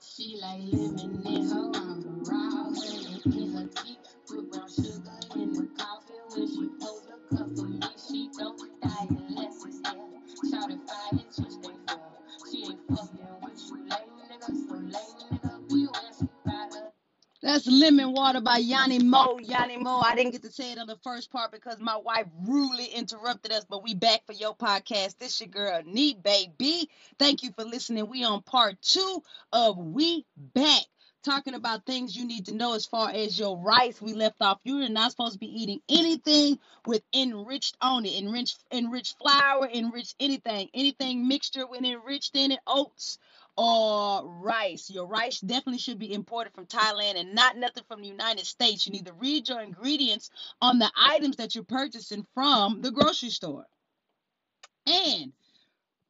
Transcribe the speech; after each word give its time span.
She 0.00 0.38
like 0.40 0.60
lemon 0.72 1.26
in 1.26 1.48
her 1.48 1.72
arm, 1.74 2.24
raw 2.24 2.50
honey 2.50 3.20
in 3.26 3.52
her 3.52 3.68
tea, 3.76 3.98
put 4.28 4.50
brown 4.52 4.68
sugar 4.68 5.18
Lemon 17.68 18.12
Water 18.12 18.40
by 18.40 18.58
Yanni 18.58 18.98
Mo. 18.98 19.38
Yanni 19.40 19.76
Mo. 19.76 20.00
I 20.00 20.14
didn't 20.14 20.32
get 20.32 20.42
to 20.42 20.52
say 20.52 20.72
it 20.72 20.78
on 20.78 20.86
the 20.86 20.98
first 21.02 21.30
part 21.30 21.52
because 21.52 21.78
my 21.80 21.96
wife 21.96 22.26
rudely 22.46 22.86
interrupted 22.86 23.52
us, 23.52 23.64
but 23.68 23.82
we 23.82 23.94
back 23.94 24.26
for 24.26 24.32
your 24.32 24.54
podcast. 24.54 25.18
This 25.18 25.40
your 25.40 25.48
girl, 25.48 25.82
Nee 25.84 26.14
Baby. 26.14 26.88
Thank 27.18 27.42
you 27.42 27.52
for 27.52 27.64
listening. 27.64 28.08
We 28.08 28.24
on 28.24 28.42
part 28.42 28.80
two 28.82 29.22
of 29.52 29.78
We 29.78 30.24
Back. 30.36 30.84
Talking 31.24 31.54
about 31.54 31.84
things 31.86 32.16
you 32.16 32.24
need 32.24 32.46
to 32.46 32.54
know 32.54 32.74
as 32.74 32.86
far 32.86 33.10
as 33.10 33.36
your 33.36 33.58
rice. 33.58 34.00
We 34.00 34.14
left 34.14 34.40
off. 34.40 34.60
You're 34.62 34.88
not 34.88 35.10
supposed 35.10 35.32
to 35.32 35.38
be 35.40 35.62
eating 35.62 35.80
anything 35.88 36.60
with 36.86 37.02
enriched 37.12 37.76
on 37.80 38.06
it. 38.06 38.14
Enriched, 38.22 38.62
enriched 38.70 39.16
flour, 39.18 39.68
enriched 39.68 40.14
anything. 40.20 40.68
Anything 40.72 41.26
mixture 41.26 41.66
with 41.66 41.82
enriched 41.82 42.36
in 42.36 42.52
it. 42.52 42.60
Oats 42.64 43.18
or 43.56 44.26
rice. 44.26 44.90
Your 44.90 45.06
rice 45.06 45.40
definitely 45.40 45.78
should 45.78 45.98
be 45.98 46.12
imported 46.12 46.52
from 46.54 46.66
Thailand 46.66 47.18
and 47.18 47.34
not 47.34 47.56
nothing 47.56 47.84
from 47.88 48.02
the 48.02 48.08
United 48.08 48.46
States. 48.46 48.86
You 48.86 48.92
need 48.92 49.06
to 49.06 49.12
read 49.14 49.48
your 49.48 49.60
ingredients 49.60 50.30
on 50.60 50.78
the 50.78 50.90
items 50.96 51.36
that 51.36 51.54
you're 51.54 51.64
purchasing 51.64 52.26
from 52.34 52.82
the 52.82 52.90
grocery 52.90 53.30
store. 53.30 53.66
And 54.86 55.32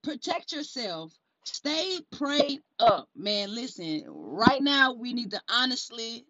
protect 0.02 0.52
yourself. 0.52 1.12
Stay 1.44 2.00
prayed 2.10 2.60
up, 2.80 3.08
man. 3.14 3.54
Listen, 3.54 4.02
right 4.08 4.60
now 4.60 4.92
we 4.92 5.12
need 5.12 5.30
to 5.30 5.40
honestly, 5.48 6.26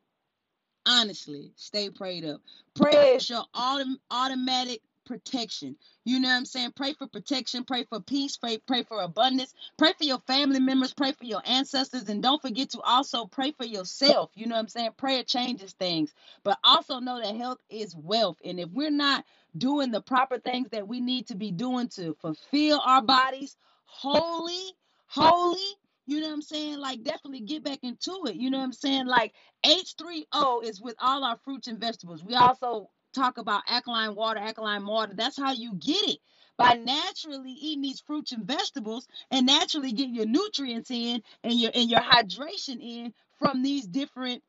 honestly 0.85 1.53
stay 1.57 1.89
prayed 1.89 2.25
up. 2.25 2.43
Prayer 2.75 3.17
is 3.17 3.29
your 3.29 3.45
autom- 3.55 3.99
automatic 4.11 4.83
protection. 5.07 5.77
You 6.07 6.21
know 6.21 6.31
what 6.31 6.37
I'm 6.37 6.47
saying? 6.47 6.73
Pray 6.77 6.95
for 6.95 7.09
protection, 7.09 7.65
pray 7.65 7.85
for 7.85 8.01
peace, 8.01 8.39
pray, 8.39 8.59
pray 8.67 8.85
for 8.85 9.03
abundance, 9.03 9.55
pray 9.79 9.93
for 9.99 10.05
your 10.07 10.21
family 10.21 10.61
members, 10.61 10.95
pray 10.95 11.12
for 11.12 11.27
your 11.27 11.43
ancestors, 11.47 12.09
and 12.11 12.25
don't 12.25 12.43
forget 12.43 12.71
to 12.73 12.83
also 12.83 13.27
pray 13.27 13.53
for 13.53 13.67
yourself. 13.67 14.33
You 14.37 14.49
know 14.49 14.57
what 14.57 14.62
I'm 14.62 14.69
saying? 14.71 14.93
Prayer 14.99 15.25
changes 15.25 15.75
things, 15.75 16.15
but 16.45 16.59
also 16.65 17.01
know 17.01 17.21
that 17.23 17.37
health 17.37 17.61
is 17.71 17.97
wealth. 17.97 18.39
And 18.45 18.61
if 18.61 18.71
we're 18.71 18.91
not 18.93 19.27
doing 19.59 19.93
the 19.93 20.03
proper 20.03 20.41
things 20.41 20.71
that 20.71 20.89
we 20.89 21.01
need 21.01 21.29
to 21.29 21.37
be 21.37 21.53
doing 21.53 21.89
to 21.91 22.17
fulfill 22.23 22.83
our 22.87 23.03
bodies 23.03 23.57
holy, 23.87 24.73
holy, 25.09 25.59
you 26.07 26.21
know 26.21 26.29
what 26.29 26.34
I'm 26.34 26.43
saying? 26.43 26.81
Like, 26.81 27.05
definitely 27.05 27.43
get 27.43 27.65
back 27.65 27.81
into 27.84 28.25
it. 28.27 28.37
You 28.37 28.51
know 28.51 28.59
what 28.59 28.65
I'm 28.67 28.75
saying? 28.75 29.07
Like, 29.07 29.34
H3O 29.67 30.65
is 30.65 30.83
with 30.83 30.97
all 31.01 31.25
our 31.25 31.39
fruits 31.45 31.69
and 31.69 31.81
vegetables. 31.81 32.25
We 32.25 32.37
also 32.37 32.91
talk 33.17 33.39
about 33.39 33.64
alkaline 33.69 34.14
water, 34.17 34.41
alkaline 34.41 34.86
water. 34.86 35.14
That's 35.17 35.39
how 35.39 35.53
you 35.53 35.75
get 35.75 36.03
it 36.09 36.19
by 36.59 36.75
naturally 36.75 37.53
eating 37.53 37.83
these 37.83 38.00
fruits 38.00 38.33
and 38.33 38.45
vegetables 38.45 39.09
and 39.31 39.47
naturally 39.47 39.92
getting 39.92 40.14
your 40.14 40.27
nutrients 40.27 40.91
in 40.91 41.22
and 41.44 41.55
your 41.55 41.72
and 41.75 41.91
your 41.91 42.00
hydration 42.00 42.81
in 42.83 43.14
from 43.39 43.62
these 43.62 43.87
different 43.87 44.42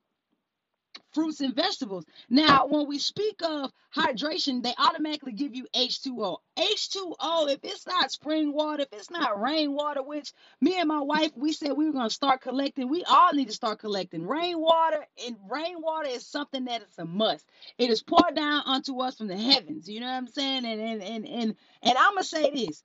fruits 1.14 1.42
and 1.42 1.56
vegetables. 1.56 2.06
Now, 2.30 2.68
when 2.68 2.88
we 2.88 3.00
speak 3.00 3.42
of 3.44 3.72
hydration, 3.96 4.64
they 4.64 4.74
automatically 4.78 5.34
give 5.34 5.56
you 5.56 5.68
H2O. 5.76 6.38
H2O, 6.58 7.50
if 7.52 7.60
it's 7.64 7.88
not 7.88 8.12
spring 8.12 8.54
water, 8.54 8.84
if 8.84 8.90
it's 8.94 9.12
not 9.12 9.42
rainwater, 9.42 10.04
which 10.04 10.34
me 10.62 10.80
and 10.80 10.88
my 10.88 11.02
wife, 11.02 11.32
we 11.36 11.54
said 11.54 11.74
we 11.74 11.86
were 11.86 11.94
going 11.94 12.10
to 12.10 12.14
start 12.14 12.42
collecting. 12.42 12.90
We 12.90 13.04
all 13.06 13.34
need 13.34 13.48
to 13.48 13.54
start 13.54 13.80
collecting 13.80 14.28
rainwater, 14.28 15.06
and 15.26 15.38
rainwater 15.50 16.10
is 16.10 16.26
something 16.26 16.66
that 16.66 16.82
is 16.82 16.98
a 16.98 17.06
must. 17.06 17.46
It 17.78 17.90
is 17.90 18.04
poured 18.04 18.36
down 18.36 18.64
unto 18.66 19.00
us 19.02 19.18
from 19.18 19.28
the 19.28 19.38
heavens. 19.38 19.90
You 19.90 20.00
know 20.02 20.08
what 20.08 20.14
I'm 20.14 20.28
saying? 20.28 20.66
And 20.66 20.82
and 20.82 21.04
and 21.04 21.28
and, 21.28 21.56
and 21.84 21.98
I'm 21.98 22.14
gonna 22.14 22.24
say 22.24 22.52
this. 22.52 22.84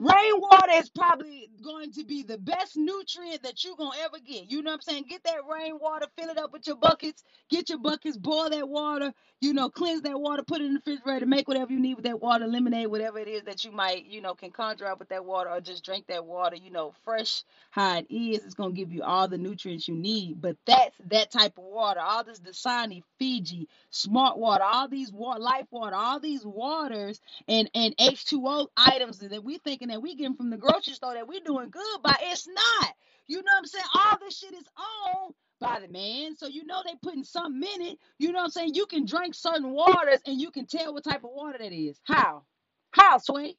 Rainwater 0.00 0.72
is 0.74 0.90
probably 0.90 1.50
going 1.64 1.92
to 1.92 2.04
be 2.04 2.24
the 2.24 2.38
best 2.38 2.76
nutrient 2.76 3.44
that 3.44 3.64
you're 3.64 3.76
going 3.76 3.92
to 3.98 4.04
ever 4.04 4.18
get. 4.26 4.50
You 4.50 4.62
know 4.62 4.72
what 4.72 4.76
I'm 4.78 4.82
saying? 4.82 5.06
Get 5.08 5.24
that 5.24 5.42
rainwater, 5.50 6.08
fill 6.18 6.30
it 6.30 6.38
up 6.38 6.52
with 6.52 6.66
your 6.66 6.76
buckets, 6.76 7.24
get 7.50 7.70
your 7.70 7.78
buckets, 7.78 8.18
boil 8.18 8.50
that 8.50 8.68
water, 8.68 9.14
you 9.40 9.54
know, 9.54 9.70
cleanse 9.70 10.02
that 10.02 10.20
water, 10.20 10.42
put 10.44 10.62
it 10.62 10.66
in 10.66 10.74
the 10.74 10.80
refrigerator, 10.86 11.26
make 11.26 11.48
whatever 11.48 11.72
you 11.72 11.80
need 11.80 11.94
with 11.96 12.06
that 12.06 12.22
water, 12.22 12.46
lemonade, 12.48 12.88
whatever 12.88 13.20
it 13.20 13.28
is 13.28 13.44
that 13.44 13.64
you 13.64 13.72
might, 13.72 14.06
you 14.06 14.22
know, 14.22 14.34
can 14.34 14.50
conjure 14.52 14.88
up 14.88 15.00
with 15.00 15.10
that 15.10 15.24
water 15.24 15.50
or 15.50 15.62
just 15.62 15.84
drink 15.84 16.06
that 16.08 16.26
water, 16.26 16.56
you 16.56 16.72
know, 16.72 16.94
fresh 17.04 17.44
how 17.70 17.98
it 17.98 18.08
is. 18.10 18.44
It's 18.44 18.54
going 18.54 18.72
to 18.72 18.76
give 18.76 18.92
you 18.92 19.04
all 19.04 19.28
the 19.28 19.38
nutrients 19.38 19.88
you 19.88 19.96
need. 19.96 20.42
But 20.42 20.58
that's 20.66 20.96
that 21.10 21.32
type 21.32 21.58
of 21.58 21.64
water. 21.64 22.00
All 22.00 22.24
this 22.24 22.40
Dasani, 22.40 23.04
Fiji, 23.18 23.68
Smart 23.90 24.38
Water, 24.38 24.64
all 24.64 24.88
these 24.88 25.12
water, 25.12 25.40
Life 25.40 25.68
Water, 25.70 25.96
all 25.96 26.20
these 26.20 26.44
waters 26.46 27.20
and 27.48 27.70
and 27.74 27.96
H2O 27.98 28.68
items 28.76 29.18
that 29.20 29.44
we're 29.44 29.58
thinking 29.58 29.89
that 29.90 30.02
we 30.02 30.16
getting 30.16 30.36
from 30.36 30.50
the 30.50 30.56
grocery 30.56 30.94
store 30.94 31.14
that 31.14 31.28
we're 31.28 31.40
doing 31.40 31.70
good 31.70 32.02
by. 32.02 32.16
It's 32.22 32.48
not. 32.48 32.94
You 33.26 33.36
know 33.36 33.42
what 33.52 33.58
I'm 33.58 33.66
saying? 33.66 33.84
All 33.94 34.18
this 34.20 34.38
shit 34.38 34.54
is 34.54 34.64
owned 34.78 35.34
by 35.60 35.80
the 35.80 35.88
man. 35.88 36.36
So 36.36 36.46
you 36.46 36.64
know 36.66 36.82
they 36.84 36.94
putting 37.02 37.24
something 37.24 37.62
in 37.74 37.82
it. 37.88 37.98
You 38.18 38.32
know 38.32 38.38
what 38.38 38.44
I'm 38.44 38.50
saying? 38.50 38.74
You 38.74 38.86
can 38.86 39.04
drink 39.04 39.34
certain 39.34 39.70
waters 39.70 40.20
and 40.26 40.40
you 40.40 40.50
can 40.50 40.66
tell 40.66 40.94
what 40.94 41.04
type 41.04 41.24
of 41.24 41.30
water 41.32 41.58
that 41.58 41.72
is. 41.72 42.00
How? 42.04 42.44
How, 42.92 43.18
Sway? 43.18 43.56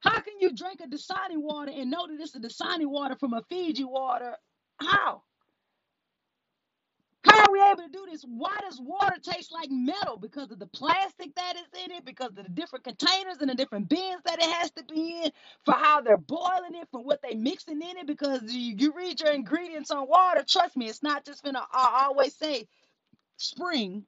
How 0.00 0.20
can 0.20 0.34
you 0.40 0.54
drink 0.54 0.80
a 0.82 0.86
Dasani 0.86 1.36
water 1.36 1.72
and 1.74 1.90
know 1.90 2.06
that 2.06 2.20
it's 2.20 2.34
a 2.34 2.40
Dasani 2.40 2.86
water 2.86 3.16
from 3.16 3.32
a 3.32 3.42
Fiji 3.48 3.84
water? 3.84 4.36
How? 4.78 5.22
How 7.26 7.40
are 7.46 7.52
we 7.52 7.60
able 7.62 7.82
to 7.82 7.88
do 7.92 8.06
this? 8.10 8.24
Why 8.28 8.56
does 8.62 8.80
water 8.80 9.16
taste 9.22 9.52
like 9.52 9.70
metal? 9.70 10.18
Because 10.18 10.50
of 10.50 10.58
the 10.58 10.66
plastic 10.68 11.34
that 11.36 11.56
is 11.56 11.84
in 11.84 11.92
it, 11.92 12.04
because 12.04 12.30
of 12.30 12.36
the 12.36 12.44
different 12.44 12.84
containers 12.84 13.38
and 13.40 13.50
the 13.50 13.54
different 13.54 13.88
bins 13.88 14.22
that 14.26 14.40
it 14.40 14.50
has 14.50 14.72
to 14.72 14.84
be 14.84 15.22
in, 15.24 15.32
for 15.64 15.74
how 15.74 16.00
they're 16.02 16.18
boiling 16.18 16.74
it, 16.74 16.88
for 16.90 17.02
what 17.02 17.20
they're 17.22 17.36
mixing 17.38 17.82
in 17.82 17.98
it. 17.98 18.06
Because 18.08 18.42
you, 18.44 18.74
you 18.78 18.92
read 18.96 19.20
your 19.20 19.32
ingredients 19.32 19.92
on 19.92 20.08
water, 20.08 20.44
trust 20.48 20.76
me, 20.76 20.88
it's 20.88 21.02
not 21.02 21.24
just 21.24 21.44
gonna. 21.44 21.64
I 21.72 22.06
always 22.08 22.34
say 22.36 22.68
spring. 23.38 24.04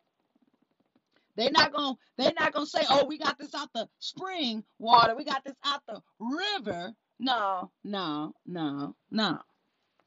They're 1.37 1.53
not 1.53 1.73
gonna. 1.73 1.97
They're 2.19 2.33
not 2.39 2.53
gonna 2.53 2.67
say, 2.67 2.83
"Oh, 2.91 3.07
we 3.07 3.19
got 3.19 3.39
this 3.39 3.55
out 3.55 3.71
the 3.75 3.89
spring 4.01 4.65
water. 4.79 5.17
We 5.17 5.25
got 5.25 5.45
this 5.45 5.57
out 5.65 5.83
the 5.89 6.03
river." 6.21 6.93
No, 7.21 7.71
no, 7.85 8.35
no, 8.47 8.97
no. 9.11 9.39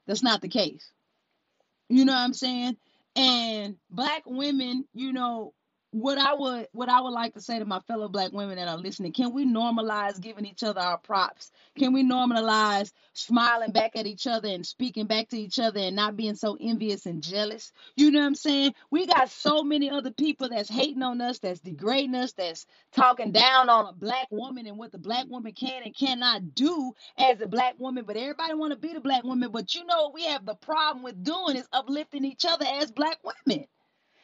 That's 0.08 0.24
not 0.24 0.41
the 0.41 0.50
case. 0.50 0.91
You 1.90 2.06
know 2.06 2.14
what 2.14 2.20
I'm 2.22 2.34
saying? 2.34 2.78
And 3.19 3.78
black 3.91 4.24
women, 4.28 4.85
you 4.94 5.13
know, 5.13 5.53
what 5.92 6.20
I 6.20 6.36
would 6.36 6.68
what 6.72 6.90
I 6.90 7.02
would 7.02 7.12
like 7.12 7.34
to 7.34 7.42
say 7.42 7.58
to 7.58 7.66
my 7.66 7.80
fellow 7.82 8.10
black 8.10 8.32
women 8.32 8.58
that 8.58 8.68
are 8.68 8.78
listening, 8.78 9.12
can 9.12 9.34
we 9.34 9.46
normalize 9.46 10.22
giving 10.22 10.46
each 10.46 10.64
other 10.64 10.82
our 10.82 11.00
props? 11.00 11.52
Can 11.78 11.94
we 11.94 12.04
normalize 12.04 12.92
smiling 13.14 13.72
back 13.72 13.96
at 13.96 14.06
each 14.06 14.28
other 14.28 14.50
and 14.50 14.66
speaking 14.66 15.08
back 15.08 15.30
to 15.30 15.38
each 15.38 15.58
other 15.58 15.80
and 15.80 15.96
not 15.96 16.16
being 16.16 16.36
so 16.36 16.58
envious 16.62 17.08
and 17.08 17.24
jealous? 17.24 17.72
You 17.96 18.12
know 18.12 18.20
what 18.20 18.28
I'm 18.28 18.36
saying? 18.36 18.76
We 18.92 19.08
got 19.08 19.30
so 19.32 19.64
many 19.64 19.90
other 19.90 20.12
people 20.12 20.50
that's 20.50 20.70
hating 20.70 21.02
on 21.02 21.22
us, 21.22 21.40
that's 21.40 21.60
degrading 21.62 22.16
us, 22.16 22.34
that's 22.34 22.68
talking 22.92 23.32
down 23.32 23.70
on 23.70 23.88
a 23.88 23.94
black 23.94 24.28
woman 24.30 24.68
and 24.68 24.78
what 24.78 24.92
the 24.92 25.00
black 25.00 25.26
woman 25.28 25.54
can 25.54 25.82
and 25.84 25.98
cannot 25.98 26.54
do 26.54 26.94
as 27.18 27.42
a 27.42 27.48
black 27.48 27.80
woman, 27.80 28.04
but 28.06 28.18
everybody 28.18 28.54
want 28.54 28.74
to 28.74 28.80
be 28.80 28.94
the 28.94 29.02
black 29.02 29.24
woman. 29.24 29.50
But 29.52 29.74
you 29.74 29.86
know 29.86 30.04
what 30.04 30.14
we 30.14 30.26
have 30.26 30.46
the 30.46 30.56
problem 30.56 31.04
with 31.04 31.24
doing 31.24 31.56
is 31.58 31.68
uplifting 31.74 32.26
each 32.26 32.46
other 32.46 32.66
as 32.68 32.92
black 32.92 33.18
women. 33.24 33.66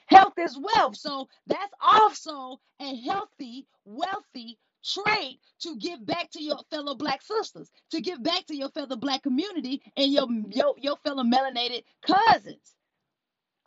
Health 0.07 0.33
is 0.37 0.57
wealth. 0.59 0.97
So 0.97 1.27
that's 1.47 1.73
also 1.81 2.59
a 2.81 2.95
healthy, 3.01 3.67
wealthy 3.85 4.57
trait 4.83 5.39
to 5.61 5.77
give 5.77 6.05
back 6.05 6.29
to 6.31 6.43
your 6.43 6.59
fellow 6.69 6.95
black 6.95 7.21
sisters, 7.21 7.71
to 7.91 8.01
give 8.01 8.21
back 8.23 8.45
to 8.47 8.55
your 8.55 8.69
fellow 8.69 8.95
black 8.97 9.23
community 9.23 9.81
and 9.97 10.11
your 10.13 10.27
your, 10.51 10.75
your 10.77 10.97
fellow 10.97 11.23
melanated 11.23 11.83
cousins. 12.05 12.75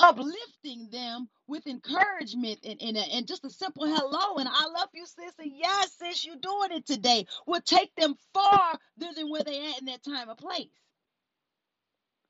Uplifting 0.00 0.88
them 0.93 1.29
with 1.49 1.67
encouragement 1.67 2.61
and, 2.64 2.81
and, 2.82 2.96
and 2.96 3.26
just 3.26 3.44
a 3.44 3.50
simple 3.50 3.87
hello 3.87 4.37
and 4.38 4.49
I 4.49 4.67
love 4.67 4.88
you, 4.94 5.06
sis. 5.06 5.34
And 5.41 5.52
yes, 5.56 5.96
sis, 5.99 6.25
you're 6.26 6.37
doing 6.37 6.73
it 6.73 6.87
today 6.87 7.26
will 7.46 7.62
take 7.62 7.94
them 7.96 8.14
farther 8.34 8.79
than 9.17 9.31
where 9.31 9.44
they 9.44 9.67
at 9.70 9.81
in 9.81 9.87
that 9.87 10.05
time 10.05 10.29
of 10.29 10.38
place. 10.38 10.69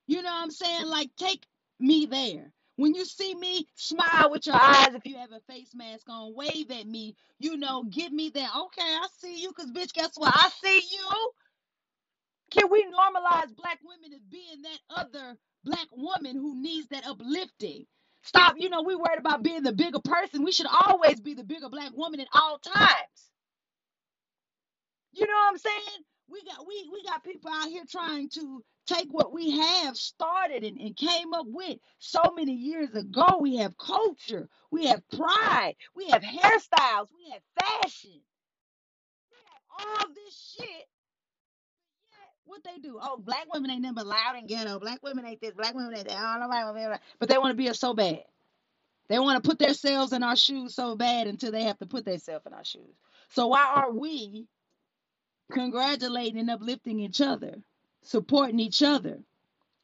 You 0.09 0.23
know 0.23 0.31
what 0.31 0.45
I'm 0.45 0.53
saying? 0.53 0.87
Like, 0.87 1.11
take 1.19 1.47
me 1.81 2.07
there. 2.07 2.53
When 2.79 2.95
you 2.97 3.07
see 3.07 3.37
me, 3.37 3.69
smile 3.77 4.33
with 4.33 4.47
your 4.49 4.57
eyes. 4.57 4.95
If 4.95 5.07
you 5.07 5.19
have 5.19 5.33
a 5.33 5.41
face 5.53 5.73
mask 5.77 6.09
on, 6.11 6.35
wave 6.37 6.73
at 6.73 6.89
me. 6.89 7.17
You 7.41 7.59
know, 7.59 7.85
give 7.85 8.13
me 8.13 8.31
that. 8.31 8.51
Okay, 8.57 8.83
I 8.83 9.09
see 9.21 9.43
you. 9.43 9.51
Because, 9.51 9.73
bitch, 9.73 9.95
guess 9.95 10.13
what? 10.17 10.35
I 10.37 10.51
see 10.65 10.83
you. 10.93 11.33
Can 12.53 12.71
we 12.71 12.85
normalize 12.85 13.57
black 13.57 13.81
women 13.85 14.15
as 14.15 14.25
being 14.31 14.63
that 14.63 14.81
other 14.97 15.37
black 15.65 15.89
woman 15.93 16.37
who 16.37 16.63
needs 16.63 16.89
that 16.89 17.07
uplifting? 17.07 17.87
Stop. 18.25 18.57
You 18.59 18.71
know, 18.71 18.83
we 18.83 18.97
worried 18.97 19.21
about 19.21 19.45
being 19.45 19.65
the 19.65 19.73
bigger 19.75 20.01
person. 20.01 20.45
We 20.45 20.53
should 20.53 20.69
always 20.69 21.21
be 21.21 21.35
the 21.35 21.45
bigger 21.45 21.71
black 21.71 21.93
woman 21.97 22.21
at 22.21 22.29
all 22.35 22.59
times. 22.61 23.31
You 25.13 25.27
know 25.27 25.35
what 25.35 25.53
I'm 25.53 25.59
saying? 25.59 26.05
We 26.31 26.43
got 26.45 26.67
we 26.69 26.91
we 26.93 27.05
got 27.05 27.25
people 27.25 27.51
out 27.53 27.69
here 27.69 27.85
trying 27.91 28.31
to 28.31 28.65
take 28.89 29.09
what 29.11 29.33
we 29.33 29.59
have 29.59 29.97
started 29.97 30.65
and, 30.65 30.79
and 30.81 30.97
came 30.97 31.35
up 31.35 31.47
with 31.49 31.79
so 31.99 32.21
many 32.35 32.55
years 32.55 32.95
ago. 32.95 33.39
We 33.41 33.57
have 33.59 33.77
culture, 33.79 34.49
we 34.71 34.87
have 34.87 35.03
pride, 35.11 35.75
we 35.95 36.09
have 36.11 36.23
hairstyles, 36.23 37.09
we 37.17 37.33
have 37.33 37.43
fashion, 37.61 38.21
we 39.31 39.39
have 39.47 39.89
all 40.01 40.09
this 40.15 40.57
shit. 40.59 40.87
What 42.47 42.65
they 42.65 42.79
do? 42.79 42.99
Oh, 43.01 43.19
black 43.19 43.47
women 43.53 43.71
ain't 43.71 43.95
but 43.95 44.07
loud 44.07 44.37
and 44.37 44.49
ghetto. 44.49 44.79
Black 44.81 45.03
women 45.03 45.27
ain't 45.27 45.41
this. 45.41 45.53
Black 45.53 45.75
women 45.75 45.95
ain't 45.95 46.09
that. 46.09 46.17
I 46.17 46.39
don't 46.39 47.01
but 47.21 47.29
they 47.29 47.37
want 47.37 47.51
to 47.51 47.57
be 47.57 47.69
us 47.69 47.79
so 47.79 47.93
bad. 47.93 48.25
They 49.09 49.19
want 49.19 49.43
to 49.43 49.49
put 49.49 49.59
themselves 49.59 50.13
in 50.13 50.23
our 50.23 50.37
shoes 50.37 50.75
so 50.75 50.97
bad 50.97 51.27
until 51.27 51.53
they 51.53 51.65
have 51.65 51.79
to 51.79 51.87
put 51.87 52.07
themselves 52.07 52.47
in 52.47 52.55
our 52.55 52.65
shoes. 52.65 52.97
So 53.31 53.49
why 53.49 53.65
are 53.77 53.93
we 53.93 54.47
congratulating 55.53 56.39
and 56.39 56.51
uplifting 56.51 57.01
each 57.01 57.21
other, 57.21 57.57
supporting 58.03 58.61
each 58.61 58.83
other? 58.83 59.19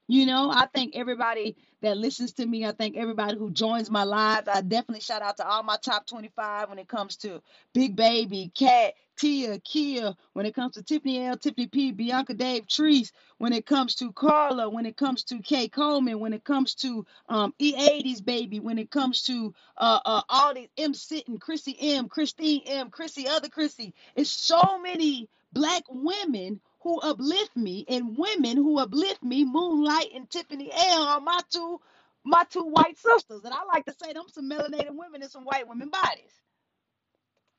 You 0.07 0.27
know, 0.27 0.51
I 0.51 0.67
thank 0.75 0.97
everybody 0.97 1.57
that 1.81 1.97
listens 1.97 2.35
to 2.35 2.45
me. 2.45 2.67
I 2.67 2.73
thank 2.73 2.97
everybody 2.97 3.39
who 3.39 3.51
joins 3.51 3.91
my 3.91 4.05
lives. 4.05 4.49
I 4.49 4.61
definitely 4.61 5.01
shout 5.01 5.23
out 5.23 5.39
to 5.39 5.49
all 5.49 5.63
my 5.63 5.79
top 5.83 6.07
25 6.07 6.69
when 6.69 6.79
it 6.79 6.89
comes 6.89 7.17
to 7.19 7.41
Big 7.73 7.97
Baby, 7.97 8.51
Cat, 8.55 8.95
Tia, 9.17 9.59
Kia, 9.61 10.15
when 10.35 10.45
it 10.45 10.55
comes 10.55 10.75
to 10.75 10.83
Tiffany 10.83 11.25
L, 11.25 11.39
Tiffany 11.39 11.69
P, 11.69 11.93
Bianca 11.93 12.35
Dave, 12.35 12.67
Treese, 12.67 13.13
when 13.39 13.55
it 13.55 13.65
comes 13.65 13.95
to 13.97 14.13
Carla, 14.13 14.69
when 14.69 14.85
it 14.85 14.99
comes 14.99 15.25
to 15.25 15.39
Kay 15.39 15.69
Coleman, 15.69 16.21
when 16.21 16.35
it 16.35 16.45
comes 16.45 16.75
to 16.77 17.07
um, 17.31 17.55
E80s 17.59 18.23
Baby, 18.23 18.61
when 18.61 18.79
it 18.79 18.91
comes 18.91 19.23
to 19.23 19.55
uh, 19.79 20.01
uh, 20.05 20.23
all 20.29 20.53
these 20.53 20.69
M 20.77 20.93
Sitting, 20.93 21.39
Chrissy 21.39 21.77
M, 21.81 22.11
Christine 22.11 22.61
M, 22.67 22.91
Chrissy, 22.91 23.27
other 23.27 23.49
Chrissy. 23.49 23.95
It's 24.17 24.31
so 24.31 24.79
many 24.83 25.31
black 25.55 25.85
women 25.89 26.61
who 26.85 27.01
uplift 27.01 27.57
me 27.57 27.87
and 27.89 28.19
women 28.19 28.59
who 28.59 28.79
uplift 28.79 29.25
me, 29.25 29.45
Moonlight 29.45 30.11
and 30.15 30.31
Tiffany 30.31 30.71
L 30.73 31.05
are 31.05 31.21
my 31.21 31.41
two 31.53 31.81
my 32.25 32.45
two 32.51 32.65
white 32.65 32.99
sisters. 32.99 33.43
And 33.45 33.55
I 33.55 33.65
like 33.75 33.87
to 33.87 33.95
say 34.03 34.13
them 34.15 34.25
some 34.33 34.51
melanated 34.51 34.93
women 34.93 35.23
and 35.23 35.31
some 35.33 35.45
white 35.45 35.69
women 35.69 35.91
bodies. 35.91 36.33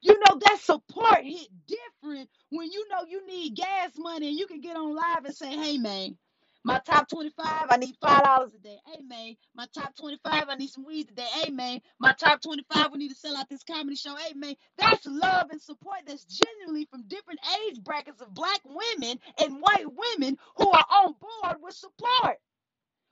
You 0.02 0.14
know 0.20 0.40
that 0.40 0.60
support 0.62 1.24
hit 1.24 1.50
different 1.68 2.30
when 2.52 2.72
you 2.72 2.88
know 2.90 3.06
you 3.10 3.28
need 3.28 3.56
gas 3.56 3.92
money 3.98 4.30
and 4.30 4.38
you 4.40 4.48
can 4.48 4.62
get 4.62 4.78
on 4.78 4.96
live 4.96 5.26
and 5.26 5.36
say, 5.36 5.50
hey 5.52 5.78
man, 5.80 6.18
my 6.66 6.80
top 6.82 7.10
25, 7.10 7.68
I 7.72 7.78
need 7.78 7.98
five 8.02 8.24
dollars 8.26 8.56
a 8.56 8.60
day. 8.60 8.80
Hey 8.88 9.02
man, 9.04 9.36
my 9.56 9.68
top 9.74 9.96
25, 9.98 10.50
I 10.50 10.56
need 10.58 10.70
some 10.72 10.86
weed 10.86 11.10
today. 11.10 11.52
Man, 11.52 11.82
my 12.00 12.14
top 12.14 12.42
25, 12.44 12.94
we 12.94 13.00
need 13.00 13.10
to 13.12 13.16
sell 13.16 13.38
out 13.38 13.50
this 13.50 13.64
comedy 13.64 13.98
show. 13.98 14.16
Man, 14.36 14.56
that's 14.78 15.08
love 15.08 15.50
and 15.52 15.62
support 15.62 16.00
that's 16.08 16.26
genuinely 16.26 16.88
from 16.92 17.04
different 17.08 17.42
age 17.68 17.84
brackets 17.84 18.22
of 18.22 18.34
black 18.36 18.62
women 18.66 19.20
and 19.42 19.62
white 19.62 19.88
women 19.88 20.38
who 20.58 20.72
are 20.72 20.86
on 20.92 21.16
board 21.22 21.58
with 21.64 21.76
support. 21.76 22.40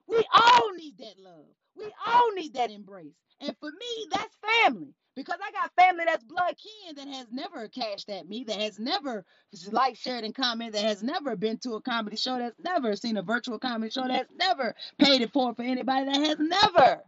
We 0.07 0.23
all 0.35 0.71
need 0.75 0.97
that 0.99 1.19
love. 1.19 1.45
We 1.75 1.85
all 2.07 2.31
need 2.33 2.53
that 2.55 2.71
embrace. 2.71 3.15
And 3.41 3.55
for 3.59 3.71
me, 3.71 4.07
that's 4.11 4.37
family. 4.63 4.93
Because 5.15 5.37
I 5.45 5.51
got 5.51 5.71
family 5.79 6.05
that's 6.05 6.23
blood 6.23 6.55
kin 6.57 6.95
that 6.95 7.07
has 7.07 7.27
never 7.31 7.67
cashed 7.67 8.09
at 8.09 8.27
me, 8.27 8.45
that 8.47 8.59
has 8.59 8.79
never 8.79 9.25
liked, 9.71 9.99
shared, 9.99 10.23
and 10.23 10.33
commented, 10.33 10.75
that 10.75 10.85
has 10.87 11.03
never 11.03 11.35
been 11.35 11.59
to 11.59 11.73
a 11.75 11.81
comedy 11.81 12.17
show, 12.17 12.39
that's 12.39 12.59
never 12.63 12.95
seen 12.95 13.17
a 13.17 13.21
virtual 13.21 13.59
comedy 13.59 13.91
show, 13.91 14.07
that's 14.07 14.31
never 14.39 14.75
paid 14.99 15.21
it 15.21 15.31
for 15.31 15.53
for 15.53 15.63
anybody, 15.63 16.05
that 16.05 16.15
has 16.27 16.39
never. 16.39 17.03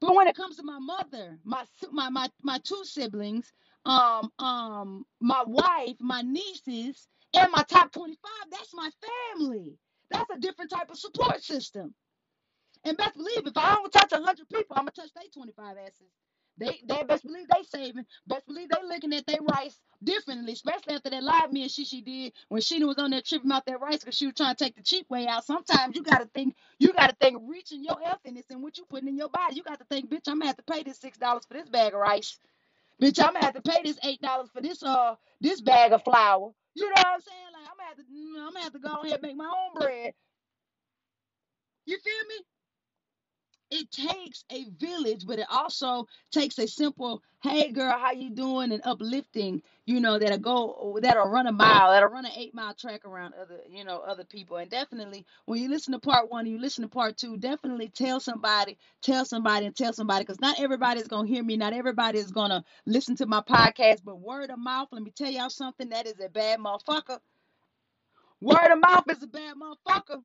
But 0.00 0.14
when 0.16 0.28
it 0.28 0.36
comes 0.36 0.56
to 0.58 0.64
my 0.64 0.78
mother, 0.80 1.38
my 1.44 1.64
my 1.92 2.10
my, 2.10 2.28
my 2.42 2.58
two 2.64 2.82
siblings, 2.84 3.52
um, 3.84 4.30
um, 4.38 5.06
my 5.20 5.44
wife, 5.46 5.96
my 6.00 6.22
nieces, 6.22 7.08
and 7.34 7.52
my 7.52 7.64
top 7.64 7.92
25, 7.92 8.18
that's 8.50 8.74
my 8.74 8.90
family. 9.36 9.76
That's 10.10 10.30
a 10.36 10.38
different 10.40 10.70
type 10.72 10.90
of 10.90 10.98
support 10.98 11.42
system. 11.42 11.94
And 12.84 12.96
best 12.96 13.14
believe 13.16 13.46
if 13.46 13.56
I 13.56 13.74
don't 13.76 13.92
touch 13.92 14.12
100 14.12 14.48
people, 14.48 14.76
I'm 14.76 14.84
going 14.84 14.92
to 14.94 15.02
touch 15.02 15.10
they 15.14 15.28
25 15.34 15.76
asses. 15.78 16.08
They, 16.58 16.80
they 16.86 17.04
best 17.04 17.24
believe 17.24 17.46
they 17.48 17.62
saving. 17.64 18.04
Best 18.26 18.46
believe 18.46 18.68
they 18.70 18.82
looking 18.86 19.14
at 19.14 19.26
their 19.26 19.40
rice 19.42 19.78
differently, 20.04 20.52
especially 20.54 20.94
after 20.96 21.10
that 21.10 21.22
live 21.22 21.52
me 21.52 21.62
and 21.62 21.70
she 21.70 21.84
she 21.86 22.02
did 22.02 22.34
when 22.50 22.60
she 22.60 22.84
was 22.84 22.98
on 22.98 23.10
there 23.12 23.22
tripping 23.22 23.52
out 23.52 23.66
that 23.66 23.80
rice 23.80 24.00
because 24.00 24.16
she 24.16 24.26
was 24.26 24.34
trying 24.36 24.54
to 24.56 24.64
take 24.64 24.76
the 24.76 24.82
cheap 24.82 25.08
way 25.10 25.26
out. 25.26 25.46
Sometimes 25.46 25.96
you 25.96 26.02
gotta 26.02 26.26
think, 26.34 26.54
you 26.78 26.92
gotta 26.92 27.16
think 27.20 27.38
reaching 27.48 27.84
your 27.84 27.98
healthiness 28.04 28.44
and 28.50 28.62
what 28.62 28.78
you 28.78 28.84
putting 28.90 29.08
in 29.08 29.16
your 29.16 29.30
body. 29.30 29.56
You 29.56 29.62
got 29.64 29.78
to 29.80 29.86
think, 29.86 30.10
bitch, 30.10 30.28
I'm 30.28 30.38
gonna 30.40 30.48
have 30.48 30.58
to 30.58 30.64
pay 30.64 30.82
this 30.82 30.98
six 31.00 31.18
dollars 31.18 31.44
for 31.48 31.54
this 31.54 31.68
bag 31.70 31.94
of 31.94 32.00
rice. 32.00 32.38
Bitch, 33.02 33.20
I'm 33.22 33.34
gonna 33.34 33.44
have 33.46 33.54
to 33.54 33.62
pay 33.62 33.82
this 33.84 33.98
eight 34.04 34.22
dollars 34.22 34.50
for 34.54 34.62
this 34.62 34.82
uh 34.82 35.16
this 35.40 35.60
bag 35.60 35.92
of 35.92 36.04
flour. 36.04 36.52
You 36.74 36.86
know 36.86 36.92
what 36.96 37.06
I'm 37.08 37.20
saying? 37.22 37.47
Like 37.58 37.70
I'm 37.70 37.76
gonna 37.76 37.88
have 37.88 37.96
to, 37.96 38.04
mm, 38.04 38.46
I'm 38.46 38.52
gonna 38.52 38.64
have 38.64 38.72
to 38.72 38.78
go 38.78 39.02
ahead 39.02 39.14
and 39.14 39.22
make 39.22 39.36
my 39.36 39.46
own 39.46 39.80
bread. 39.80 40.12
You 41.86 41.98
feel 41.98 42.28
me? 42.28 42.44
it 43.70 43.90
takes 43.90 44.44
a 44.50 44.64
village 44.78 45.24
but 45.26 45.38
it 45.38 45.46
also 45.50 46.06
takes 46.32 46.58
a 46.58 46.66
simple 46.66 47.22
hey 47.42 47.70
girl 47.70 47.92
how 47.98 48.12
you 48.12 48.30
doing 48.30 48.72
and 48.72 48.82
uplifting 48.84 49.62
you 49.86 50.00
know 50.00 50.18
that'll 50.18 50.38
go 50.38 50.98
that'll 51.02 51.28
run 51.28 51.46
a 51.46 51.52
mile 51.52 51.90
that'll 51.90 52.08
run 52.08 52.24
an 52.24 52.32
eight 52.36 52.54
mile 52.54 52.74
track 52.74 53.04
around 53.04 53.34
other 53.40 53.60
you 53.68 53.84
know 53.84 53.98
other 54.00 54.24
people 54.24 54.56
and 54.56 54.70
definitely 54.70 55.24
when 55.46 55.60
you 55.60 55.68
listen 55.68 55.92
to 55.92 55.98
part 55.98 56.30
one 56.30 56.46
you 56.46 56.58
listen 56.58 56.82
to 56.82 56.88
part 56.88 57.16
two 57.16 57.36
definitely 57.36 57.88
tell 57.88 58.20
somebody 58.20 58.76
tell 59.02 59.24
somebody 59.24 59.66
and 59.66 59.76
tell 59.76 59.92
somebody 59.92 60.24
because 60.24 60.40
not 60.40 60.58
everybody's 60.60 61.08
gonna 61.08 61.28
hear 61.28 61.44
me 61.44 61.56
not 61.56 61.72
everybody 61.72 62.18
is 62.18 62.32
gonna 62.32 62.64
listen 62.86 63.16
to 63.16 63.26
my 63.26 63.40
podcast 63.40 64.00
but 64.04 64.18
word 64.20 64.50
of 64.50 64.58
mouth 64.58 64.88
let 64.92 65.02
me 65.02 65.12
tell 65.14 65.30
y'all 65.30 65.50
something 65.50 65.90
that 65.90 66.06
is 66.06 66.18
a 66.24 66.28
bad 66.28 66.58
motherfucker 66.58 67.18
word 68.40 68.72
of 68.72 68.80
mouth 68.80 69.04
is 69.10 69.22
a 69.22 69.26
bad 69.28 69.54
motherfucker 69.56 70.22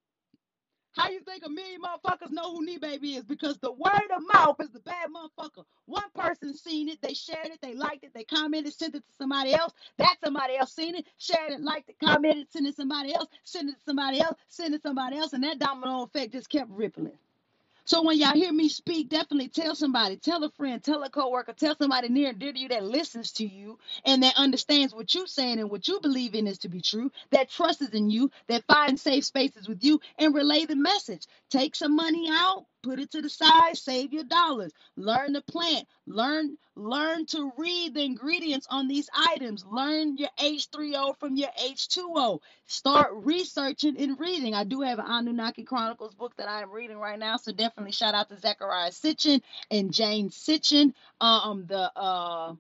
how 0.94 1.10
you 1.10 1.22
think 1.22 1.44
a 1.46 1.50
million 1.50 1.82
motherfuckers 1.82 2.32
know 2.32 2.54
who 2.56 2.66
Nee 2.66 2.78
Baby 2.78 3.16
is? 3.16 3.24
Because 3.26 3.58
the 3.60 3.72
word 3.72 4.12
of 4.16 4.24
mouth 4.34 4.58
is 4.62 4.72
the 4.72 4.80
bad 4.82 5.10
motherfucker. 5.10 5.64
One 5.86 6.10
person 6.16 6.56
seen 6.56 6.90
it, 6.90 7.00
they 7.02 7.14
shared 7.16 7.48
it, 7.48 7.60
they 7.62 7.76
liked 7.76 8.04
it, 8.04 8.12
they 8.14 8.24
commented, 8.24 8.74
sent 8.74 8.96
it 8.96 9.00
to 9.00 9.14
somebody 9.18 9.54
else. 9.54 9.74
That 9.98 10.18
somebody 10.24 10.58
else 10.58 10.74
seen 10.74 10.96
it, 10.96 11.08
shared 11.18 11.52
it, 11.54 11.62
liked 11.62 11.90
it, 11.90 11.98
commented, 12.04 12.52
sent 12.52 12.68
it 12.68 12.72
to 12.72 12.76
somebody 12.76 13.16
else, 13.16 13.28
sent 13.44 13.70
it 13.70 13.74
to 13.74 13.84
somebody 13.86 14.22
else, 14.22 14.38
sent 14.50 14.74
it 14.76 14.84
to 14.84 14.90
somebody 14.90 15.18
else, 15.18 15.34
and 15.34 15.44
that 15.44 15.60
domino 15.60 16.04
effect 16.04 16.34
just 16.34 16.50
kept 16.50 16.70
rippling. 16.72 17.18
So 17.86 18.04
when 18.04 18.18
y'all 18.20 18.34
hear 18.34 18.54
me 18.54 18.70
speak, 18.70 19.10
definitely 19.10 19.50
tell 19.50 19.76
somebody, 19.76 20.18
tell 20.18 20.44
a 20.44 20.52
friend, 20.52 20.84
tell 20.84 21.04
a 21.04 21.10
coworker, 21.10 21.54
tell 21.54 21.76
somebody 21.78 22.10
near 22.10 22.30
and 22.30 22.40
dear 22.40 22.54
to 22.54 22.60
you 22.60 22.70
that 22.70 22.86
listens 22.86 23.34
to 23.34 23.46
you 23.46 23.80
and 24.06 24.24
that 24.24 24.36
understands 24.38 24.96
what 24.96 25.14
you're 25.14 25.28
saying 25.28 25.60
and 25.60 25.70
what 25.70 25.88
you 25.88 26.00
believe 26.02 26.36
in 26.36 26.48
is 26.48 26.60
to 26.60 26.70
be 26.70 26.82
true, 26.82 27.12
that 27.32 27.50
trusts 27.50 27.82
in 27.90 28.10
you, 28.10 28.32
that 28.48 28.66
finds 28.68 29.02
safe 29.02 29.26
spaces 29.26 29.68
with 29.68 29.84
you, 29.84 30.00
and 30.20 30.36
relay 30.36 30.66
the 30.66 30.76
message. 30.78 31.28
Take 31.50 31.76
some 31.76 31.96
money 31.96 32.30
out, 32.32 32.66
put 32.84 33.00
it 33.00 33.12
to 33.12 33.22
the 33.22 33.30
side, 33.30 33.78
save 33.78 34.14
your 34.14 34.26
dollars, 34.26 34.72
learn 34.96 35.34
to 35.34 35.42
plant, 35.42 35.88
learn 36.06 36.58
learn 36.76 37.26
to 37.28 37.52
read 37.58 37.94
the 37.94 38.04
ingredients 38.04 38.68
on 38.70 38.88
these 38.88 39.10
items, 39.16 39.66
learn 39.66 40.18
your 40.18 40.30
H3O 40.40 41.18
from 41.18 41.36
your 41.36 41.50
H2O. 41.60 42.40
Start 42.68 43.12
researching 43.14 43.98
and 43.98 44.20
reading. 44.20 44.54
I 44.54 44.64
do 44.64 44.82
have 44.82 45.00
an 45.00 45.06
Anunnaki 45.08 45.64
Chronicles 45.64 46.16
book 46.16 46.36
that 46.38 46.50
I 46.50 46.62
am 46.62 46.72
reading 46.72 46.98
right 46.98 47.20
now, 47.20 47.38
so 47.38 47.52
definitely 47.52 47.92
shout 47.92 48.16
out 48.16 48.30
to 48.30 48.36
Zecharia 48.36 48.90
Sitchin 48.90 49.42
and 49.72 49.94
Jane 49.94 50.30
Sitchin. 50.30 50.94
Um, 51.22 51.66
the 51.68 51.92
uh 51.96 52.56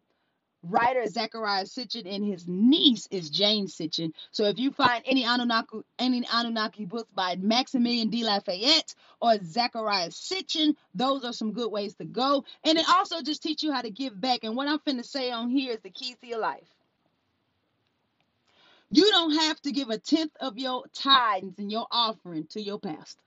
writer 0.64 1.04
Zecharia 1.04 1.66
Sitchin 1.66 2.08
and 2.08 2.26
his 2.26 2.48
niece 2.48 3.08
is 3.12 3.30
Jane 3.30 3.68
Sitchin. 3.68 4.14
So 4.32 4.46
if 4.46 4.58
you 4.58 4.72
find 4.72 5.04
any 5.06 5.24
Anunnaki 5.24 5.82
any 6.00 6.26
Anunnaki 6.32 6.86
books 6.86 7.12
by 7.14 7.36
Maximilian 7.36 8.10
de 8.10 8.24
Lafayette 8.24 8.96
or 9.22 9.34
Zecharia 9.38 10.10
Sitchin, 10.12 10.76
those 10.96 11.24
are 11.24 11.34
some 11.34 11.54
good 11.54 11.72
ways 11.72 11.96
to 11.96 12.06
go. 12.06 12.46
And 12.64 12.78
it 12.78 12.86
also 12.90 13.22
just 13.22 13.44
teach 13.44 13.64
you 13.64 13.72
how 13.72 13.82
to 13.82 13.92
give 13.92 14.20
back. 14.20 14.44
And 14.44 14.56
what 14.56 14.68
I'm 14.68 14.80
finna 14.80 15.06
say 15.06 15.32
on 15.32 15.50
here 15.50 15.74
is 15.74 15.82
the 15.82 15.90
keys 15.90 16.16
to 16.22 16.28
your 16.28 16.40
life. 16.40 16.68
You 18.90 19.10
don't 19.10 19.34
have 19.40 19.60
to 19.62 19.72
give 19.72 19.90
a 19.90 19.98
tenth 19.98 20.34
of 20.40 20.58
your 20.58 20.84
tithes 20.94 21.58
and 21.58 21.72
your 21.72 21.88
offering 21.90 22.46
to 22.52 22.62
your 22.62 22.80
pastor. 22.80 23.24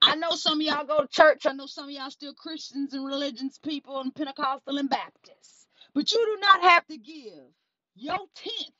I 0.00 0.16
know 0.16 0.32
some 0.32 0.60
of 0.60 0.66
y'all 0.66 0.84
go 0.84 1.00
to 1.00 1.08
church. 1.08 1.46
I 1.46 1.52
know 1.52 1.66
some 1.66 1.86
of 1.86 1.90
y'all 1.90 2.10
still 2.10 2.34
Christians 2.34 2.92
and 2.94 3.04
religions 3.04 3.58
people 3.58 4.00
and 4.00 4.14
Pentecostal 4.14 4.78
and 4.78 4.88
Baptists. 4.88 5.63
But 5.94 6.12
you 6.12 6.24
do 6.26 6.40
not 6.40 6.62
have 6.62 6.86
to 6.88 6.98
give 6.98 7.52
your 7.96 8.18
tenth 8.36 8.74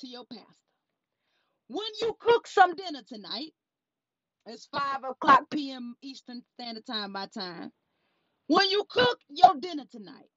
to 0.00 0.08
your 0.08 0.24
pastor. 0.26 0.46
When 1.68 1.86
you 2.00 2.16
cook 2.20 2.46
some 2.46 2.74
dinner 2.76 3.02
tonight, 3.06 3.52
it's 4.46 4.68
5 4.72 5.04
o'clock 5.10 5.44
p.m. 5.50 5.94
Eastern 6.02 6.42
Standard 6.54 6.86
Time 6.86 7.12
by 7.12 7.26
time. 7.26 7.72
When 8.48 8.70
you 8.70 8.84
cook 8.90 9.18
your 9.30 9.54
dinner 9.60 9.84
tonight, 9.90 10.30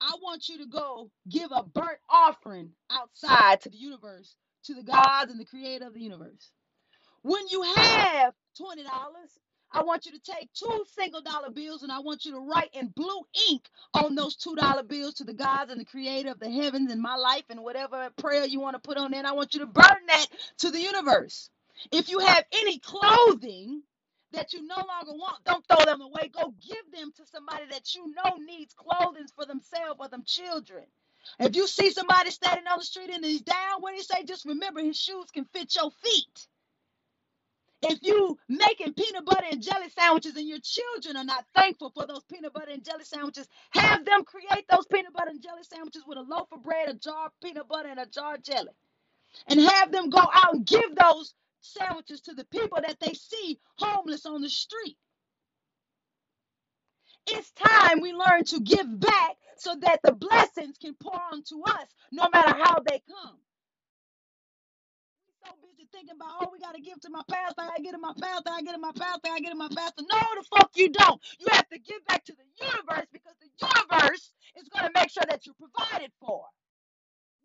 I 0.00 0.14
want 0.22 0.48
you 0.48 0.58
to 0.58 0.66
go 0.66 1.10
give 1.30 1.50
a 1.52 1.62
burnt 1.64 1.98
offering 2.10 2.70
outside 2.90 3.60
to 3.62 3.70
the 3.70 3.78
universe, 3.78 4.36
to 4.66 4.74
the 4.74 4.82
gods 4.84 5.30
and 5.30 5.40
the 5.40 5.46
creator 5.46 5.86
of 5.88 5.94
the 5.94 6.00
universe. 6.02 6.52
When 7.22 7.42
you 7.50 7.62
have 7.62 8.34
$20, 8.60 8.84
I 9.74 9.84
want 9.84 10.06
you 10.06 10.12
to 10.12 10.20
take 10.20 10.52
two 10.54 10.84
single 10.98 11.22
dollar 11.22 11.50
bills 11.50 11.84
and 11.84 11.92
I 11.92 12.00
want 12.00 12.26
you 12.26 12.32
to 12.32 12.40
write 12.40 12.70
in 12.74 12.88
blue 12.88 13.22
ink 13.50 13.68
on 13.94 14.16
those 14.16 14.36
two 14.36 14.56
dollar 14.56 14.84
bills 14.84 15.16
to 15.16 15.24
the 15.24 15.34
gods 15.34 15.72
and 15.72 15.80
the 15.80 15.86
creator 15.86 16.30
of 16.32 16.40
the 16.40 16.50
heavens 16.50 16.92
and 16.92 17.02
my 17.02 17.16
life 17.16 17.44
and 17.50 17.62
whatever 17.62 18.10
prayer 18.18 18.46
you 18.46 18.60
want 18.60 18.76
to 18.76 18.80
put 18.80 18.98
on 18.98 19.12
there. 19.12 19.26
I 19.26 19.32
want 19.34 19.54
you 19.54 19.60
to 19.62 19.66
burn 19.66 20.06
that 20.08 20.26
to 20.60 20.72
the 20.72 20.80
universe. 20.80 21.50
If 21.92 22.10
you 22.10 22.20
have 22.20 22.44
any 22.52 22.80
clothing 22.80 23.82
that 24.32 24.54
you 24.54 24.66
no 24.66 24.76
longer 24.76 25.12
want, 25.14 25.44
don't 25.46 25.66
throw 25.68 25.86
them 25.86 26.02
away. 26.02 26.30
Go 26.34 26.54
give 26.66 26.92
them 26.92 27.12
to 27.16 27.24
somebody 27.32 27.64
that 27.72 27.94
you 27.96 28.08
know 28.14 28.38
needs 28.46 28.74
clothing 28.74 29.26
for 29.36 29.46
themselves 29.46 29.96
or 30.00 30.08
them 30.08 30.24
children. 30.26 30.84
If 31.40 31.56
you 31.56 31.68
see 31.68 31.92
somebody 31.92 32.32
standing 32.32 32.66
on 32.68 32.80
the 32.80 32.86
street 32.86 33.10
and 33.12 33.24
he's 33.24 33.42
down, 33.42 33.80
what 33.82 33.92
do 33.92 33.98
you 33.98 34.04
say? 34.04 34.24
Just 34.24 34.46
remember 34.46 34.82
his 34.82 34.98
shoes 34.98 35.26
can 35.32 35.46
fit 35.54 35.74
your 35.76 35.92
feet. 36.04 36.48
If 37.84 38.00
you 38.02 38.38
making 38.48 38.94
peanut 38.94 39.26
butter 39.26 39.46
and 39.52 39.62
jelly 39.62 39.90
sandwiches 39.90 40.36
and 40.36 40.48
your 40.48 40.60
children 40.62 41.16
are 41.16 41.24
not 41.24 41.46
thankful 41.54 41.90
for 41.94 42.06
those 42.06 42.24
peanut 42.32 42.54
butter 42.54 42.72
and 42.72 42.84
jelly 42.84 43.04
sandwiches, 43.04 43.48
have 43.72 44.04
them 44.04 44.24
create 44.24 44.66
those 44.70 44.86
peanut 44.86 45.14
butter 45.14 45.30
and 45.30 45.42
jelly 45.42 45.62
sandwiches 45.64 46.04
with 46.06 46.18
a 46.18 46.22
loaf 46.22 46.48
of 46.52 46.64
bread, 46.64 46.88
a 46.90 46.94
jar 46.94 47.26
of 47.26 47.32
peanut 47.42 47.68
butter, 47.68 47.90
and 47.90 48.00
a 48.00 48.06
jar 48.06 48.36
of 48.36 48.44
jelly. 48.44 48.72
And 49.48 49.60
have 49.60 49.92
them 49.92 50.10
go 50.10 50.20
out 50.20 50.54
and 50.54 50.66
give 50.66 50.96
those 50.96 51.34
sandwiches 51.62 52.22
to 52.22 52.34
the 52.34 52.44
people 52.46 52.78
that 52.86 53.00
they 53.00 53.14
see 53.14 53.58
homeless 53.78 54.26
on 54.26 54.42
the 54.42 54.50
street. 54.50 54.96
It's 57.28 57.52
time 57.52 58.00
we 58.02 58.12
learn 58.12 58.44
to 58.46 58.60
give 58.60 59.00
back 59.00 59.36
so 59.58 59.76
that 59.82 60.00
the 60.04 60.12
blessings 60.12 60.76
can 60.78 60.94
pour 60.94 61.20
onto 61.32 61.62
us 61.62 61.88
no 62.12 62.28
matter 62.32 62.54
how 62.56 62.80
they 62.86 63.02
come. 63.08 63.38
Thinking 65.94 66.16
about, 66.16 66.42
oh, 66.42 66.50
we 66.52 66.58
got 66.58 66.74
to 66.74 66.82
give 66.82 67.00
to 67.02 67.10
my 67.10 67.22
pastor, 67.30 67.62
I 67.62 67.78
get 67.78 67.94
in 67.94 68.00
my 68.00 68.12
pastor, 68.20 68.50
I 68.50 68.62
get 68.62 68.74
in 68.74 68.80
my 68.80 68.90
pastor, 68.98 69.30
I 69.30 69.38
get 69.38 69.52
in 69.52 69.58
my 69.58 69.70
pastor. 69.70 70.02
No, 70.02 70.18
the 70.34 70.44
fuck 70.50 70.70
you 70.74 70.90
don't. 70.90 71.22
You 71.38 71.46
have 71.52 71.68
to 71.70 71.78
give 71.78 72.04
back 72.06 72.24
to 72.24 72.34
the 72.34 72.66
universe 72.66 73.06
because 73.12 73.34
the 73.38 73.50
universe 73.62 74.34
is 74.58 74.68
going 74.74 74.86
to 74.86 74.92
make 74.98 75.10
sure 75.10 75.22
that 75.30 75.46
you're 75.46 75.54
provided 75.54 76.10
for. 76.18 76.42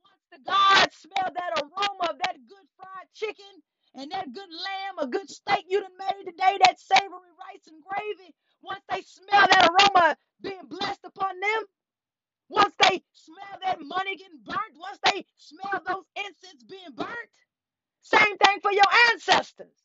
Once 0.01 0.25
the 0.33 0.41
gods 0.41 0.97
smell 0.97 1.29
that 1.29 1.61
aroma 1.61 2.09
of 2.09 2.17
that 2.25 2.41
good 2.49 2.65
fried 2.75 3.05
chicken 3.13 3.53
and 3.93 4.09
that 4.11 4.33
good 4.33 4.49
lamb, 4.49 4.97
a 4.97 5.07
good 5.07 5.29
steak 5.29 5.65
you 5.69 5.81
done 5.81 5.93
made 5.99 6.25
today, 6.25 6.57
that 6.65 6.81
savory 6.81 7.29
rice 7.37 7.69
and 7.69 7.77
gravy, 7.85 8.33
once 8.63 8.81
they 8.89 9.01
smell 9.05 9.45
that 9.45 9.69
aroma 9.69 10.17
being 10.41 10.65
blessed 10.67 11.05
upon 11.05 11.39
them, 11.39 11.61
once 12.49 12.73
they 12.81 13.03
smell 13.13 13.59
that 13.61 13.77
money 13.79 14.17
getting 14.17 14.41
burnt, 14.43 14.73
once 14.73 14.97
they 15.05 15.23
smell 15.37 15.81
those 15.85 16.05
incense 16.17 16.63
being 16.67 16.93
burnt, 16.95 17.29
same 18.17 18.37
thing 18.37 18.59
for 18.61 18.71
your 18.73 18.89
ancestors. 19.11 19.75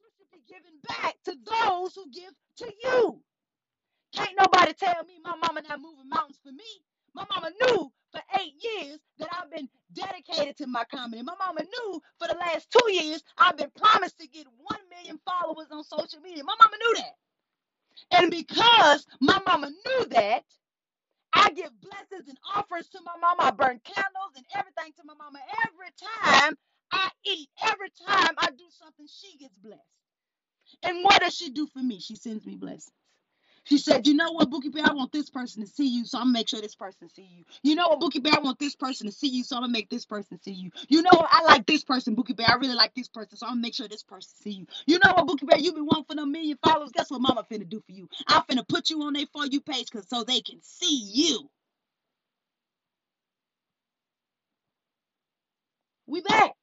You 0.00 0.06
should 0.18 0.32
be 0.32 0.44
giving 0.48 0.78
back 0.88 1.16
to 1.26 1.36
those 1.44 1.94
who 1.94 2.10
give 2.12 2.32
to 2.58 2.72
you. 2.84 3.20
Can't 4.14 4.32
nobody 4.40 4.74
tell 4.74 5.04
me 5.04 5.20
my 5.24 5.36
mama 5.36 5.62
not 5.68 5.80
moving 5.80 6.08
mountains 6.08 6.40
for 6.42 6.52
me. 6.52 6.64
My 7.14 7.26
mama 7.30 7.50
knew 7.62 7.92
for 8.12 8.22
eight 8.40 8.54
years 8.62 9.00
that 9.18 9.28
I've 9.32 9.50
been 9.50 9.68
dedicated 9.94 10.56
to 10.58 10.68
my 10.68 10.84
comedy. 10.86 11.22
My 11.22 11.34
mama 11.38 11.62
knew 11.62 12.02
for 12.18 12.28
the 12.28 12.36
last 12.38 12.68
two 12.72 12.92
years 12.92 13.22
I've 13.38 13.56
been 13.58 13.72
promised 13.76 14.18
to 14.20 14.28
get 14.28 14.46
one 14.62 14.80
million 14.90 15.20
followers 15.26 15.68
on 15.72 15.84
social 15.84 16.20
media. 16.22 16.44
My 16.44 16.56
mama 16.62 16.76
knew 16.78 16.94
that. 16.96 17.16
And 18.22 18.30
because 18.32 19.06
my 19.20 19.40
mama 19.46 19.70
knew 19.70 20.06
that, 20.10 20.44
I 21.34 21.50
give 21.52 21.70
blessings 21.80 22.28
and 22.28 22.38
offerings 22.56 22.88
to 22.90 23.00
my 23.04 23.14
mama. 23.20 23.44
I 23.44 23.50
burn 23.52 23.80
candles 23.84 24.32
and 24.36 24.46
everything 24.56 24.92
to 24.96 25.02
my 25.04 25.14
mama 25.14 25.40
every 25.66 25.92
time 26.42 26.56
I 26.92 27.10
eat. 27.26 27.48
Every 27.64 27.90
time 28.06 28.34
I 28.38 28.48
do 28.50 28.64
something, 28.70 29.06
she 29.08 29.38
gets 29.38 29.54
blessed. 29.62 29.82
And 30.84 31.04
what 31.04 31.22
does 31.22 31.36
she 31.36 31.50
do 31.50 31.66
for 31.68 31.80
me? 31.80 32.00
She 32.00 32.16
sends 32.16 32.46
me 32.46 32.56
blessings. 32.56 32.92
She 33.64 33.78
said, 33.78 34.08
you 34.08 34.14
know 34.14 34.32
what, 34.32 34.50
Bookie 34.50 34.70
Bear, 34.70 34.84
I 34.86 34.94
want 34.94 35.12
this 35.12 35.30
person 35.30 35.62
to 35.64 35.68
see 35.70 35.86
you, 35.88 36.04
so 36.04 36.18
I'm 36.18 36.26
gonna 36.26 36.34
make 36.34 36.48
sure 36.50 36.60
this 36.60 36.74
person 36.76 37.08
see 37.10 37.22
you. 37.30 37.44
You 37.62 37.76
know 37.76 37.88
what, 37.88 38.00
Bookie 38.00 38.20
Bear, 38.20 38.34
I 38.36 38.40
want 38.40 38.58
this 38.58 38.76
person 38.76 39.06
to 39.06 39.12
see 39.12 39.28
you, 39.28 39.44
so 39.44 39.56
I'm 39.56 39.62
gonna 39.62 39.72
make 39.72 39.90
this 39.90 40.06
person 40.06 40.40
see 40.42 40.52
you. 40.52 40.72
You 40.88 41.02
know 41.02 41.12
what, 41.12 41.28
I 41.30 41.44
like 41.44 41.66
this 41.66 41.84
person, 41.84 42.16
Bookie 42.16 42.34
Bear, 42.34 42.48
I 42.50 42.56
really 42.56 42.74
like 42.74 42.94
this 42.94 43.08
person, 43.08 43.38
so 43.38 43.46
I'm 43.46 43.52
gonna 43.54 43.62
make 43.62 43.74
sure 43.74 43.88
this 43.88 44.02
person 44.04 44.30
see 44.42 44.52
you. 44.52 44.66
You 44.86 44.98
know 45.04 45.12
what, 45.14 45.28
Bookie 45.28 45.46
Bear, 45.46 45.58
you 45.60 45.72
been 45.72 45.86
wanting 45.86 46.06
for 46.06 46.16
them 46.16 46.32
million 46.32 46.58
followers. 46.64 46.90
Guess 46.92 47.12
what 47.12 47.22
Mama 47.22 47.46
finna 47.50 47.68
do 47.68 47.80
for 47.86 47.92
you? 47.92 48.08
I'm 48.28 48.42
finna 48.42 48.68
put 48.68 48.90
you 48.90 49.02
on 49.04 49.14
their 49.14 49.26
For 49.32 49.46
You 49.46 49.62
page 49.62 49.90
cause 49.90 50.08
so 50.08 50.24
they 50.24 50.42
can 50.42 50.60
see 50.62 51.10
you. 51.14 51.48
We 56.06 56.22
back. 56.22 56.54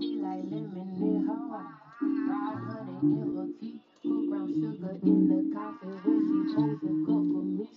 She 0.00 0.16
like 0.16 0.42
lemon 0.50 0.96
in 1.00 1.26
her 1.26 1.81
Ride 2.10 2.60
her 2.68 2.86
to 2.86 3.00
give 3.16 3.34
tea. 3.60 3.80
Put 4.06 4.28
brown 4.28 4.52
sugar 4.52 4.98
in 5.02 5.28
the 5.28 5.44
coffee 5.54 5.98
when 6.04 6.20
she 6.22 6.44
holds 6.54 6.84
a 6.84 6.94
cup 7.06 7.24
for 7.32 7.44
me. 7.44 7.71